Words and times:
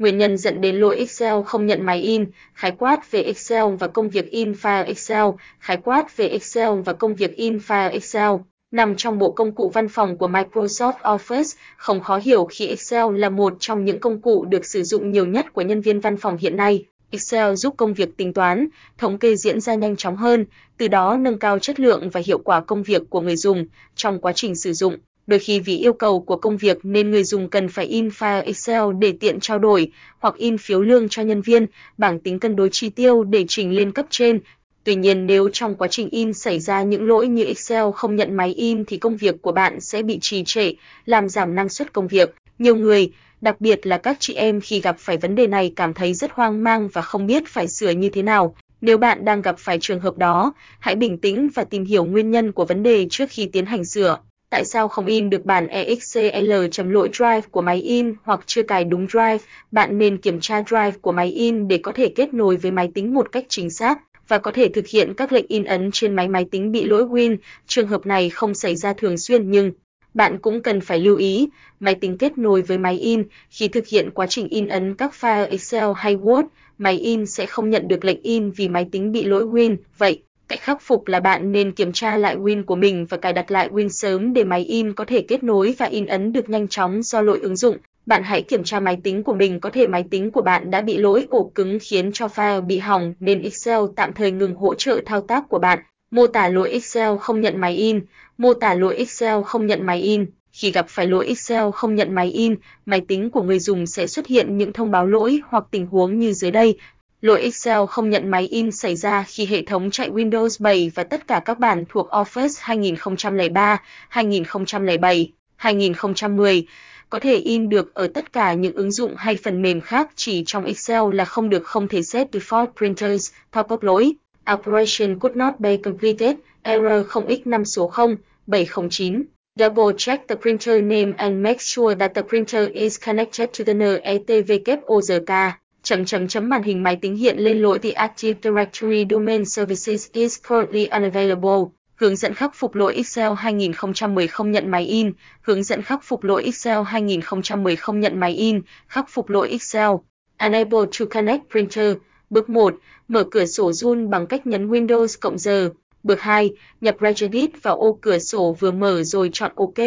Nguyên 0.00 0.18
nhân 0.18 0.36
dẫn 0.36 0.60
đến 0.60 0.76
lỗi 0.76 0.96
Excel 0.96 1.34
không 1.46 1.66
nhận 1.66 1.82
máy 1.82 2.00
in, 2.00 2.26
khái 2.54 2.70
quát 2.70 3.10
về 3.10 3.22
Excel 3.22 3.74
và 3.78 3.86
công 3.86 4.08
việc 4.08 4.30
in 4.30 4.52
file 4.52 4.84
Excel, 4.84 5.24
khái 5.58 5.76
quát 5.76 6.16
về 6.16 6.28
Excel 6.28 6.80
và 6.84 6.92
công 6.92 7.14
việc 7.14 7.36
in 7.36 7.56
file 7.56 7.90
Excel. 7.90 8.30
Nằm 8.70 8.96
trong 8.96 9.18
bộ 9.18 9.30
công 9.30 9.52
cụ 9.54 9.68
văn 9.68 9.88
phòng 9.88 10.16
của 10.18 10.28
Microsoft 10.28 10.92
Office, 11.02 11.56
không 11.76 12.00
khó 12.00 12.20
hiểu 12.22 12.44
khi 12.50 12.66
Excel 12.66 13.18
là 13.18 13.28
một 13.28 13.52
trong 13.58 13.84
những 13.84 14.00
công 14.00 14.20
cụ 14.20 14.44
được 14.44 14.66
sử 14.66 14.82
dụng 14.82 15.10
nhiều 15.10 15.26
nhất 15.26 15.46
của 15.52 15.62
nhân 15.62 15.80
viên 15.80 16.00
văn 16.00 16.16
phòng 16.16 16.36
hiện 16.36 16.56
nay. 16.56 16.84
Excel 17.10 17.54
giúp 17.54 17.74
công 17.76 17.94
việc 17.94 18.16
tính 18.16 18.32
toán, 18.32 18.68
thống 18.98 19.18
kê 19.18 19.36
diễn 19.36 19.60
ra 19.60 19.74
nhanh 19.74 19.96
chóng 19.96 20.16
hơn, 20.16 20.46
từ 20.78 20.88
đó 20.88 21.16
nâng 21.16 21.38
cao 21.38 21.58
chất 21.58 21.80
lượng 21.80 22.10
và 22.10 22.20
hiệu 22.26 22.38
quả 22.38 22.60
công 22.60 22.82
việc 22.82 23.02
của 23.10 23.20
người 23.20 23.36
dùng 23.36 23.66
trong 23.94 24.20
quá 24.20 24.32
trình 24.32 24.54
sử 24.54 24.72
dụng. 24.72 24.96
Đôi 25.30 25.38
khi 25.38 25.60
vì 25.60 25.76
yêu 25.76 25.92
cầu 25.92 26.20
của 26.20 26.36
công 26.36 26.56
việc 26.56 26.78
nên 26.82 27.10
người 27.10 27.24
dùng 27.24 27.48
cần 27.48 27.68
phải 27.68 27.86
in 27.86 28.08
file 28.08 28.42
Excel 28.44 28.82
để 28.98 29.12
tiện 29.20 29.40
trao 29.40 29.58
đổi, 29.58 29.92
hoặc 30.18 30.34
in 30.36 30.58
phiếu 30.58 30.80
lương 30.80 31.08
cho 31.08 31.22
nhân 31.22 31.42
viên, 31.42 31.66
bảng 31.98 32.20
tính 32.20 32.38
cân 32.38 32.56
đối 32.56 32.68
chi 32.70 32.88
tiêu 32.88 33.24
để 33.24 33.44
trình 33.48 33.72
lên 33.72 33.92
cấp 33.92 34.06
trên. 34.10 34.40
Tuy 34.84 34.94
nhiên 34.94 35.26
nếu 35.26 35.48
trong 35.52 35.74
quá 35.74 35.88
trình 35.88 36.08
in 36.10 36.32
xảy 36.32 36.60
ra 36.60 36.82
những 36.82 37.08
lỗi 37.08 37.28
như 37.28 37.44
Excel 37.44 37.84
không 37.94 38.16
nhận 38.16 38.34
máy 38.34 38.54
in 38.54 38.84
thì 38.84 38.96
công 38.96 39.16
việc 39.16 39.42
của 39.42 39.52
bạn 39.52 39.80
sẽ 39.80 40.02
bị 40.02 40.18
trì 40.20 40.44
trệ, 40.44 40.72
làm 41.06 41.28
giảm 41.28 41.54
năng 41.54 41.68
suất 41.68 41.92
công 41.92 42.08
việc. 42.08 42.34
Nhiều 42.58 42.76
người, 42.76 43.12
đặc 43.40 43.60
biệt 43.60 43.86
là 43.86 43.98
các 43.98 44.16
chị 44.20 44.34
em 44.34 44.60
khi 44.60 44.80
gặp 44.80 44.96
phải 44.98 45.16
vấn 45.16 45.34
đề 45.34 45.46
này 45.46 45.72
cảm 45.76 45.94
thấy 45.94 46.14
rất 46.14 46.30
hoang 46.32 46.64
mang 46.64 46.88
và 46.92 47.02
không 47.02 47.26
biết 47.26 47.42
phải 47.48 47.68
sửa 47.68 47.90
như 47.90 48.08
thế 48.08 48.22
nào. 48.22 48.54
Nếu 48.80 48.98
bạn 48.98 49.24
đang 49.24 49.42
gặp 49.42 49.58
phải 49.58 49.78
trường 49.80 50.00
hợp 50.00 50.18
đó, 50.18 50.52
hãy 50.78 50.96
bình 50.96 51.18
tĩnh 51.18 51.48
và 51.54 51.64
tìm 51.64 51.84
hiểu 51.84 52.04
nguyên 52.04 52.30
nhân 52.30 52.52
của 52.52 52.64
vấn 52.64 52.82
đề 52.82 53.06
trước 53.10 53.26
khi 53.30 53.46
tiến 53.46 53.66
hành 53.66 53.84
sửa. 53.84 54.18
Tại 54.50 54.64
sao 54.64 54.88
không 54.88 55.06
in 55.06 55.30
được 55.30 55.44
bản 55.44 55.66
EXCL 55.66 56.52
chấm 56.70 56.90
lỗi 56.90 57.08
drive 57.12 57.40
của 57.50 57.62
máy 57.62 57.80
in 57.80 58.14
hoặc 58.22 58.40
chưa 58.46 58.62
cài 58.62 58.84
đúng 58.84 59.06
drive? 59.06 59.38
Bạn 59.72 59.98
nên 59.98 60.16
kiểm 60.16 60.40
tra 60.40 60.62
drive 60.62 60.92
của 61.00 61.12
máy 61.12 61.28
in 61.28 61.68
để 61.68 61.78
có 61.78 61.92
thể 61.92 62.08
kết 62.08 62.34
nối 62.34 62.56
với 62.56 62.70
máy 62.70 62.90
tính 62.94 63.14
một 63.14 63.32
cách 63.32 63.44
chính 63.48 63.70
xác 63.70 63.98
và 64.28 64.38
có 64.38 64.50
thể 64.50 64.68
thực 64.68 64.86
hiện 64.86 65.14
các 65.16 65.32
lệnh 65.32 65.46
in 65.48 65.64
ấn 65.64 65.90
trên 65.90 66.16
máy 66.16 66.28
máy 66.28 66.46
tính 66.50 66.72
bị 66.72 66.84
lỗi 66.84 67.04
Win. 67.04 67.36
Trường 67.66 67.86
hợp 67.86 68.06
này 68.06 68.30
không 68.30 68.54
xảy 68.54 68.76
ra 68.76 68.92
thường 68.92 69.18
xuyên 69.18 69.50
nhưng 69.50 69.72
bạn 70.14 70.38
cũng 70.38 70.62
cần 70.62 70.80
phải 70.80 70.98
lưu 70.98 71.16
ý, 71.16 71.48
máy 71.80 71.94
tính 71.94 72.18
kết 72.18 72.38
nối 72.38 72.62
với 72.62 72.78
máy 72.78 72.98
in 72.98 73.24
khi 73.50 73.68
thực 73.68 73.86
hiện 73.86 74.10
quá 74.10 74.26
trình 74.26 74.48
in 74.48 74.68
ấn 74.68 74.94
các 74.94 75.12
file 75.20 75.50
Excel 75.50 75.90
hay 75.96 76.16
Word, 76.16 76.44
máy 76.78 76.98
in 76.98 77.26
sẽ 77.26 77.46
không 77.46 77.70
nhận 77.70 77.88
được 77.88 78.04
lệnh 78.04 78.22
in 78.22 78.50
vì 78.50 78.68
máy 78.68 78.86
tính 78.92 79.12
bị 79.12 79.24
lỗi 79.24 79.44
Win. 79.44 79.76
Vậy, 79.98 80.22
cách 80.50 80.60
khắc 80.62 80.82
phục 80.82 81.08
là 81.08 81.20
bạn 81.20 81.52
nên 81.52 81.72
kiểm 81.72 81.92
tra 81.92 82.16
lại 82.16 82.36
Win 82.36 82.64
của 82.64 82.76
mình 82.76 83.06
và 83.06 83.16
cài 83.16 83.32
đặt 83.32 83.50
lại 83.50 83.68
Win 83.72 83.88
sớm 83.88 84.32
để 84.32 84.44
máy 84.44 84.64
in 84.64 84.92
có 84.92 85.04
thể 85.04 85.24
kết 85.28 85.42
nối 85.42 85.74
và 85.78 85.86
in 85.86 86.06
ấn 86.06 86.32
được 86.32 86.50
nhanh 86.50 86.68
chóng 86.68 87.02
do 87.02 87.20
lỗi 87.20 87.38
ứng 87.42 87.56
dụng. 87.56 87.76
Bạn 88.06 88.22
hãy 88.22 88.42
kiểm 88.42 88.64
tra 88.64 88.80
máy 88.80 88.98
tính 89.02 89.22
của 89.22 89.34
mình 89.34 89.60
có 89.60 89.70
thể 89.70 89.86
máy 89.86 90.04
tính 90.10 90.30
của 90.30 90.42
bạn 90.42 90.70
đã 90.70 90.80
bị 90.80 90.96
lỗi 90.98 91.26
ổ 91.30 91.50
cứng 91.54 91.78
khiến 91.82 92.12
cho 92.12 92.26
file 92.26 92.60
bị 92.60 92.78
hỏng 92.78 93.14
nên 93.20 93.42
Excel 93.42 93.78
tạm 93.96 94.12
thời 94.12 94.30
ngừng 94.30 94.54
hỗ 94.54 94.74
trợ 94.74 95.00
thao 95.06 95.20
tác 95.20 95.48
của 95.48 95.58
bạn. 95.58 95.78
Mô 96.10 96.26
tả 96.26 96.48
lỗi 96.48 96.70
Excel 96.70 97.16
không 97.20 97.40
nhận 97.40 97.60
máy 97.60 97.76
in, 97.76 98.00
mô 98.38 98.54
tả 98.54 98.74
lỗi 98.74 98.96
Excel 98.96 99.42
không 99.46 99.66
nhận 99.66 99.86
máy 99.86 100.00
in. 100.00 100.26
Khi 100.52 100.70
gặp 100.70 100.86
phải 100.88 101.06
lỗi 101.06 101.26
Excel 101.26 101.70
không 101.74 101.94
nhận 101.94 102.14
máy 102.14 102.30
in, 102.30 102.54
máy 102.86 103.00
tính 103.08 103.30
của 103.30 103.42
người 103.42 103.58
dùng 103.58 103.86
sẽ 103.86 104.06
xuất 104.06 104.26
hiện 104.26 104.58
những 104.58 104.72
thông 104.72 104.90
báo 104.90 105.06
lỗi 105.06 105.40
hoặc 105.48 105.64
tình 105.70 105.86
huống 105.86 106.18
như 106.18 106.32
dưới 106.32 106.50
đây. 106.50 106.76
Lỗi 107.20 107.40
Excel 107.40 107.78
không 107.88 108.10
nhận 108.10 108.30
máy 108.30 108.46
in 108.46 108.72
xảy 108.72 108.96
ra 108.96 109.24
khi 109.28 109.46
hệ 109.46 109.62
thống 109.62 109.90
chạy 109.90 110.10
Windows 110.10 110.56
7 110.58 110.92
và 110.94 111.04
tất 111.04 111.26
cả 111.26 111.42
các 111.44 111.58
bản 111.58 111.84
thuộc 111.88 112.08
Office 112.08 112.58
2003, 112.60 113.82
2007, 114.08 115.32
2010 115.56 116.66
có 117.10 117.18
thể 117.18 117.36
in 117.36 117.68
được 117.68 117.94
ở 117.94 118.08
tất 118.14 118.32
cả 118.32 118.54
những 118.54 118.74
ứng 118.74 118.90
dụng 118.90 119.14
hay 119.16 119.36
phần 119.36 119.62
mềm 119.62 119.80
khác 119.80 120.10
chỉ 120.16 120.42
trong 120.46 120.64
Excel 120.64 121.02
là 121.12 121.24
không 121.24 121.50
được 121.50 121.64
không 121.64 121.88
thể 121.88 122.02
set 122.02 122.30
default 122.32 122.66
printers, 122.76 123.32
pop-up 123.52 123.82
lỗi. 123.82 124.12
Operation 124.52 125.18
could 125.18 125.36
not 125.36 125.60
be 125.60 125.76
completed, 125.76 126.36
error 126.62 127.06
0x5 127.06 127.64
số 127.64 127.86
0, 127.86 128.16
709. 128.46 129.24
Double 129.58 129.96
check 129.98 130.28
the 130.28 130.34
printer 130.34 130.82
name 130.82 131.12
and 131.16 131.44
make 131.44 131.58
sure 131.58 131.94
that 131.94 132.14
the 132.14 132.22
printer 132.22 132.68
is 132.72 133.04
connected 133.06 133.48
to 133.58 133.64
the 133.64 133.74
NETWOZK. 133.74 135.59
Chấm 135.90 136.04
chấm 136.04 136.28
chấm 136.28 136.48
màn 136.48 136.62
hình 136.62 136.82
máy 136.82 136.96
tính 136.96 137.16
hiện 137.16 137.38
lên 137.38 137.62
lỗi 137.62 137.78
The 137.78 137.90
Active 137.90 138.38
Directory 138.42 139.06
Domain 139.10 139.44
Services 139.44 140.12
is 140.12 140.38
currently 140.48 140.86
unavailable. 140.86 141.60
Hướng 141.94 142.16
dẫn 142.16 142.34
khắc 142.34 142.54
phục 142.54 142.74
lỗi 142.74 142.94
Excel 142.94 143.32
2010 143.36 144.26
không 144.26 144.50
nhận 144.50 144.70
máy 144.70 144.84
in. 144.84 145.12
Hướng 145.42 145.62
dẫn 145.62 145.82
khắc 145.82 146.04
phục 146.04 146.24
lỗi 146.24 146.44
Excel 146.44 146.78
2010 146.86 147.76
không 147.76 148.00
nhận 148.00 148.20
máy 148.20 148.32
in. 148.32 148.60
Khắc 148.88 149.04
phục 149.08 149.30
lỗi 149.30 149.48
Excel. 149.50 149.90
Unable 150.38 150.80
to 150.98 151.04
connect 151.10 151.50
printer. 151.50 151.96
Bước 152.30 152.48
1. 152.48 152.74
Mở 153.08 153.24
cửa 153.30 153.46
sổ 153.46 153.70
Zoom 153.70 154.10
bằng 154.10 154.26
cách 154.26 154.46
nhấn 154.46 154.68
Windows 154.68 155.16
cộng 155.20 155.38
giờ. 155.38 155.70
Bước 156.02 156.20
2. 156.20 156.50
Nhập 156.80 156.96
Regedit 157.00 157.62
vào 157.62 157.80
ô 157.80 157.98
cửa 158.00 158.18
sổ 158.18 158.56
vừa 158.60 158.70
mở 158.70 159.02
rồi 159.02 159.30
chọn 159.32 159.52
OK. 159.54 159.78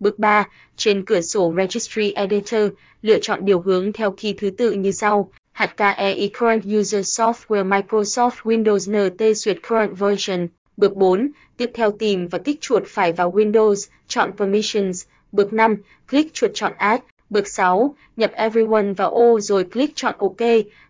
Bước 0.00 0.18
3. 0.18 0.48
Trên 0.76 1.04
cửa 1.04 1.20
sổ 1.20 1.54
Registry 1.56 2.12
Editor, 2.12 2.62
lựa 3.02 3.18
chọn 3.22 3.44
điều 3.44 3.60
hướng 3.60 3.92
theo 3.92 4.10
key 4.10 4.32
thứ 4.32 4.50
tự 4.50 4.72
như 4.72 4.90
sau. 4.90 5.30
HKEI 5.56 6.14
e 6.16 6.28
Current 6.28 6.64
User 6.66 7.02
Software 7.02 7.64
Microsoft 7.64 8.44
Windows 8.44 8.86
NT 8.90 9.36
Duyệt 9.36 9.62
Current 9.62 9.98
Version. 9.98 10.48
Bước 10.76 10.96
4. 10.96 11.30
Tiếp 11.56 11.70
theo 11.74 11.90
tìm 11.90 12.28
và 12.28 12.38
kích 12.38 12.60
chuột 12.60 12.82
phải 12.86 13.12
vào 13.12 13.32
Windows, 13.32 13.88
chọn 14.08 14.32
Permissions. 14.38 15.04
Bước 15.32 15.52
5. 15.52 15.76
Click 16.10 16.34
chuột 16.34 16.50
chọn 16.54 16.72
Add. 16.76 17.02
Bước 17.30 17.48
6. 17.48 17.94
Nhập 18.16 18.32
Everyone 18.34 18.92
vào 18.92 19.10
ô 19.10 19.40
rồi 19.40 19.64
click 19.64 19.96
chọn 19.96 20.14
OK. 20.18 20.40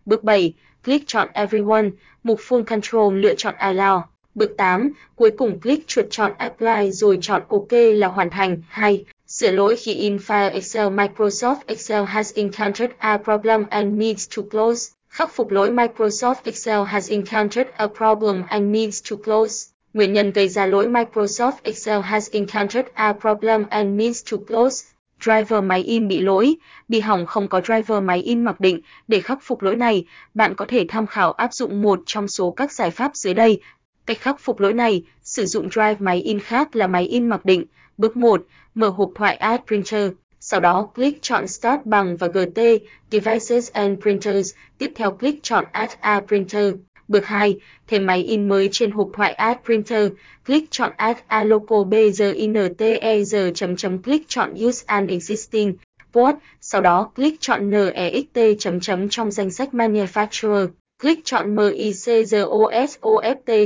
Bước 0.06 0.24
7. 0.24 0.54
Click 0.84 1.06
chọn 1.06 1.28
Everyone, 1.32 1.90
mục 2.22 2.40
Full 2.48 2.64
Control 2.64 3.14
lựa 3.18 3.34
chọn 3.34 3.54
Allow. 3.58 4.00
Bước 4.34 4.56
8, 4.56 4.92
cuối 5.16 5.30
cùng 5.30 5.60
click 5.60 5.86
chuột 5.86 6.06
chọn 6.10 6.32
Apply 6.38 6.90
rồi 6.90 7.18
chọn 7.20 7.42
OK 7.48 7.72
là 7.72 8.08
hoàn 8.08 8.30
thành. 8.30 8.62
2. 8.68 9.04
Sửa 9.28 9.50
lỗi 9.50 9.76
khi 9.76 9.94
in 9.94 10.16
file 10.16 10.50
Excel 10.50 10.88
Microsoft 10.88 11.56
Excel 11.66 12.04
has 12.04 12.32
encountered 12.34 12.90
a 12.98 13.18
problem 13.18 13.64
and 13.70 13.98
needs 13.98 14.36
to 14.36 14.42
close. 14.50 14.90
Khắc 15.08 15.34
phục 15.34 15.50
lỗi 15.50 15.70
Microsoft 15.70 16.34
Excel 16.44 16.82
has 16.82 17.10
encountered 17.10 17.66
a 17.76 17.86
problem 17.86 18.42
and 18.48 18.74
needs 18.74 19.10
to 19.10 19.16
close. 19.24 19.66
Nguyên 19.92 20.12
nhân 20.12 20.32
gây 20.32 20.48
ra 20.48 20.66
lỗi 20.66 20.86
Microsoft 20.86 21.52
Excel 21.62 22.00
has 22.00 22.30
encountered 22.30 22.86
a 22.94 23.12
problem 23.12 23.64
and 23.70 24.00
needs 24.00 24.30
to 24.30 24.36
close. 24.46 24.84
Driver 25.20 25.64
máy 25.64 25.82
in 25.82 26.08
bị 26.08 26.20
lỗi, 26.20 26.56
bị 26.88 27.00
hỏng 27.00 27.26
không 27.26 27.48
có 27.48 27.60
driver 27.60 28.02
máy 28.02 28.22
in 28.22 28.44
mặc 28.44 28.60
định. 28.60 28.80
Để 29.08 29.20
khắc 29.20 29.38
phục 29.42 29.62
lỗi 29.62 29.76
này, 29.76 30.04
bạn 30.34 30.54
có 30.54 30.64
thể 30.68 30.84
tham 30.88 31.06
khảo 31.06 31.32
áp 31.32 31.54
dụng 31.54 31.82
một 31.82 32.00
trong 32.06 32.28
số 32.28 32.50
các 32.50 32.72
giải 32.72 32.90
pháp 32.90 33.16
dưới 33.16 33.34
đây. 33.34 33.60
Cách 34.06 34.20
khắc 34.20 34.40
phục 34.40 34.60
lỗi 34.60 34.72
này, 34.72 35.02
sử 35.22 35.46
dụng 35.46 35.70
drive 35.70 35.96
máy 35.98 36.20
in 36.20 36.40
khác 36.40 36.76
là 36.76 36.86
máy 36.86 37.04
in 37.06 37.28
mặc 37.28 37.44
định. 37.44 37.64
Bước 37.98 38.16
1, 38.16 38.46
mở 38.74 38.88
hộp 38.88 39.10
thoại 39.14 39.36
Add 39.36 39.62
Printer. 39.66 40.10
Sau 40.40 40.60
đó 40.60 40.88
click 40.94 41.22
chọn 41.22 41.48
Start 41.48 41.80
bằng 41.84 42.16
và 42.16 42.26
GT, 42.26 42.60
Devices 43.10 43.70
and 43.72 44.00
Printers. 44.00 44.54
Tiếp 44.78 44.92
theo 44.94 45.10
click 45.10 45.42
chọn 45.42 45.64
Add 45.72 45.92
a 46.00 46.20
Printer. 46.20 46.74
Bước 47.08 47.26
2, 47.26 47.58
thêm 47.86 48.06
máy 48.06 48.22
in 48.22 48.48
mới 48.48 48.68
trên 48.72 48.90
hộp 48.90 49.10
thoại 49.12 49.32
Add 49.32 49.60
Printer, 49.64 50.08
click 50.46 50.70
chọn 50.70 50.92
Add 50.96 51.20
a 51.26 51.44
Local 51.44 51.78
BZINTER 51.78 53.52
chấm 53.54 53.76
chấm 53.76 54.02
click 54.02 54.28
chọn 54.28 54.54
Use 54.54 54.84
an 54.86 55.06
Existing 55.06 55.74
port, 56.12 56.36
sau 56.60 56.80
đó 56.80 57.10
click 57.16 57.40
chọn 57.40 57.70
NEXT 57.70 58.38
chấm 58.58 58.80
chấm 58.80 59.08
trong 59.08 59.30
danh 59.30 59.50
sách 59.50 59.68
Manufacturer, 59.72 60.68
click 61.02 61.24
chọn 61.24 61.56
MICROSOFT 61.56 62.86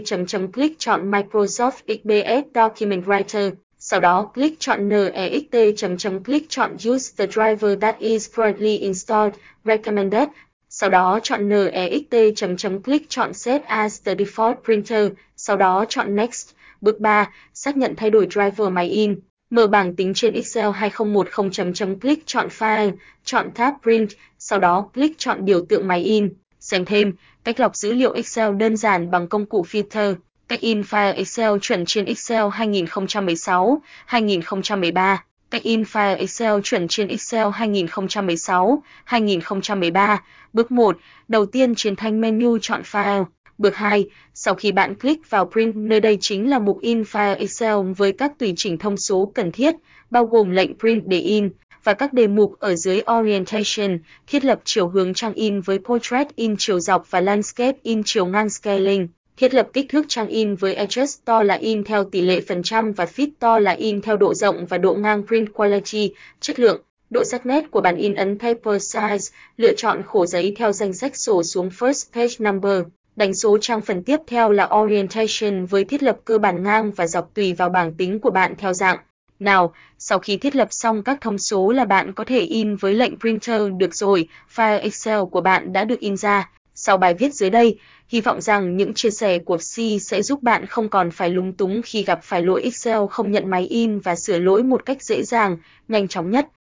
chấm 0.05 0.27
chấm 0.27 0.53
click 0.53 0.79
chọn 0.79 1.11
Microsoft 1.11 1.73
XPS 1.87 2.47
Document 2.55 3.05
Writer, 3.05 3.51
sau 3.79 4.01
đó 4.01 4.31
click 4.35 4.61
chọn 4.61 4.89
NEXT 4.89 5.57
chấm 5.77 5.97
chấm 5.97 6.25
click 6.25 6.49
chọn 6.49 6.77
Use 6.91 7.13
the 7.17 7.27
driver 7.27 7.79
that 7.81 7.99
is 7.99 8.35
currently 8.37 8.79
installed, 8.79 9.35
recommended, 9.65 10.29
sau 10.69 10.91
đó 10.91 11.21
chọn 11.23 11.49
NEXT 11.49 12.15
chấm 12.37 12.57
chấm 12.57 12.83
click 12.83 13.09
chọn 13.09 13.35
Set 13.35 13.65
as 13.65 14.03
the 14.05 14.15
default 14.15 14.55
printer, 14.65 15.09
sau 15.37 15.57
đó 15.57 15.85
chọn 15.89 16.17
Next. 16.17 16.51
Bước 16.81 17.01
3, 17.01 17.31
xác 17.55 17.77
nhận 17.77 17.97
thay 17.97 18.11
đổi 18.11 18.27
driver 18.31 18.73
máy 18.73 18.89
in. 18.89 19.21
Mở 19.51 19.67
bảng 19.67 19.97
tính 19.97 20.15
trên 20.15 20.35
Excel 20.35 20.71
2010 20.71 21.51
chấm 21.53 21.73
chấm 21.73 22.01
click 22.01 22.27
chọn 22.27 22.49
File, 22.49 22.93
chọn 23.25 23.51
tab 23.51 23.75
Print, 23.83 24.11
sau 24.39 24.59
đó 24.59 24.91
click 24.95 25.19
chọn 25.19 25.45
biểu 25.45 25.65
tượng 25.69 25.89
máy 25.89 26.03
in. 26.03 26.35
Xem 26.61 26.85
thêm, 26.85 27.13
cách 27.45 27.61
lọc 27.61 27.77
dữ 27.77 27.93
liệu 27.93 28.13
Excel 28.13 28.57
đơn 28.57 28.77
giản 28.77 29.11
bằng 29.11 29.29
công 29.29 29.47
cụ 29.47 29.65
Filter. 29.71 30.15
Cách 30.49 30.61
in 30.61 30.81
file 30.81 31.15
Excel 31.15 31.59
chuẩn 31.63 31.85
trên 31.85 32.05
Excel 32.05 32.45
2016, 32.53 33.83
2013 34.07 35.25
cách 35.51 35.63
in 35.63 35.83
file 35.83 36.17
Excel 36.17 36.61
chuẩn 36.65 36.89
trên 36.89 37.09
Excel 37.09 37.47
2016, 37.53 38.83
2013. 39.05 40.23
Bước 40.53 40.71
1, 40.71 40.97
đầu 41.29 41.47
tiên 41.47 41.75
trên 41.75 41.97
thanh 41.97 42.21
menu 42.21 42.59
chọn 42.59 42.83
file. 42.83 43.25
Bước 43.61 43.77
2, 43.77 44.07
sau 44.35 44.55
khi 44.55 44.73
bạn 44.73 44.95
click 44.95 45.31
vào 45.31 45.51
Print, 45.53 45.77
nơi 45.77 46.01
đây 46.01 46.19
chính 46.21 46.51
là 46.51 46.59
mục 46.59 46.81
in 46.81 47.03
file 47.03 47.37
Excel 47.37 47.93
với 47.97 48.13
các 48.13 48.33
tùy 48.39 48.55
chỉnh 48.57 48.79
thông 48.79 48.97
số 48.97 49.33
cần 49.35 49.53
thiết, 49.53 49.75
bao 50.11 50.27
gồm 50.27 50.51
lệnh 50.51 50.79
Print 50.79 51.07
để 51.07 51.21
in 51.21 51.51
và 51.85 51.95
các 51.95 52.13
đề 52.13 52.27
mục 52.27 52.55
ở 52.59 52.75
dưới 52.75 53.01
Orientation, 53.13 53.99
thiết 54.27 54.45
lập 54.45 54.61
chiều 54.65 54.89
hướng 54.89 55.15
trang 55.15 55.35
in 55.35 55.61
với 55.61 55.79
Portrait 55.79 56.37
in 56.37 56.55
chiều 56.59 56.81
dọc 56.81 57.11
và 57.11 57.21
Landscape 57.21 57.79
in 57.83 58.03
chiều 58.05 58.27
ngang 58.27 58.51
Scaling, 58.51 59.09
thiết 59.37 59.55
lập 59.55 59.69
kích 59.73 59.87
thước 59.89 60.05
trang 60.09 60.29
in 60.29 60.55
với 60.55 60.77
Adjust 60.77 61.19
to 61.25 61.43
là 61.43 61.55
in 61.55 61.85
theo 61.85 62.05
tỷ 62.05 62.21
lệ 62.21 62.41
phần 62.41 62.63
trăm 62.63 62.93
và 62.93 63.05
Fit 63.05 63.29
to 63.39 63.59
là 63.59 63.73
in 63.73 64.01
theo 64.01 64.17
độ 64.17 64.35
rộng 64.35 64.67
và 64.67 64.79
độ 64.79 64.95
ngang 64.95 65.27
Print 65.27 65.53
Quality, 65.55 66.13
chất 66.41 66.61
lượng, 66.61 66.83
độ 67.11 67.25
sắc 67.25 67.47
nét 67.47 67.71
của 67.71 67.81
bản 67.81 67.97
in 67.97 68.15
ấn 68.15 68.39
Paper 68.39 68.97
Size, 68.97 69.31
lựa 69.57 69.75
chọn 69.77 70.03
khổ 70.07 70.27
giấy 70.27 70.55
theo 70.57 70.73
danh 70.73 70.93
sách 70.93 71.17
sổ 71.17 71.43
xuống 71.43 71.69
First 71.69 72.13
Page 72.15 72.35
Number. 72.39 72.83
Đánh 73.17 73.35
số 73.35 73.59
trang 73.59 73.81
phần 73.81 74.03
tiếp 74.03 74.21
theo 74.27 74.53
là 74.53 74.69
Orientation 74.75 75.67
với 75.67 75.85
thiết 75.85 76.03
lập 76.03 76.19
cơ 76.25 76.39
bản 76.39 76.63
ngang 76.63 76.93
và 76.93 77.07
dọc 77.07 77.35
tùy 77.35 77.53
vào 77.53 77.69
bảng 77.69 77.95
tính 77.95 78.19
của 78.19 78.31
bạn 78.31 78.55
theo 78.59 78.73
dạng. 78.73 78.99
Nào, 79.39 79.73
sau 79.99 80.19
khi 80.19 80.37
thiết 80.37 80.57
lập 80.57 80.69
xong 80.71 81.03
các 81.03 81.21
thông 81.21 81.39
số 81.39 81.73
là 81.73 81.85
bạn 81.85 82.13
có 82.13 82.25
thể 82.25 82.41
in 82.41 82.77
với 82.77 82.95
lệnh 82.95 83.19
Printer 83.19 83.63
được 83.77 83.95
rồi, 83.95 84.29
file 84.55 84.81
Excel 84.81 85.21
của 85.31 85.41
bạn 85.41 85.73
đã 85.73 85.85
được 85.85 86.01
in 86.01 86.17
ra. 86.17 86.51
Sau 86.75 86.97
bài 86.97 87.15
viết 87.15 87.35
dưới 87.35 87.51
đây, 87.51 87.79
hy 88.09 88.21
vọng 88.21 88.41
rằng 88.41 88.77
những 88.77 88.95
chia 88.95 89.11
sẻ 89.11 89.39
của 89.39 89.57
C 89.57 90.03
sẽ 90.03 90.23
giúp 90.23 90.43
bạn 90.43 90.67
không 90.67 90.89
còn 90.89 91.11
phải 91.11 91.31
lúng 91.31 91.53
túng 91.53 91.83
khi 91.85 92.03
gặp 92.03 92.21
phải 92.23 92.43
lỗi 92.43 92.63
Excel 92.63 92.99
không 93.11 93.33
nhận 93.33 93.51
máy 93.51 93.67
in 93.67 93.99
và 93.99 94.17
sửa 94.17 94.39
lỗi 94.39 94.63
một 94.63 94.87
cách 94.87 95.03
dễ 95.03 95.23
dàng, 95.23 95.57
nhanh 95.89 96.09
chóng 96.09 96.31
nhất. 96.31 96.47